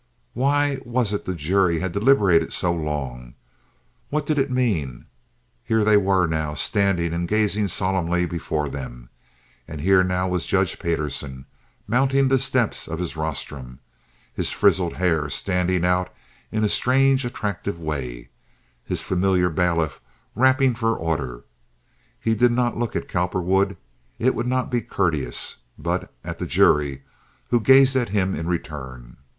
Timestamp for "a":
16.63-16.67